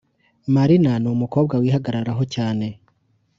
[0.55, 2.67] Marina n’umukobwa wihagararaho cyane